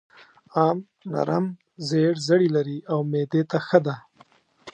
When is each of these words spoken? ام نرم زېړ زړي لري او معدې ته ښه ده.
ام 0.65 0.77
نرم 1.11 1.45
زېړ 1.87 2.13
زړي 2.27 2.47
لري 2.55 2.77
او 2.91 2.99
معدې 3.11 3.41
ته 3.51 3.57
ښه 3.67 3.79
ده. 3.85 3.95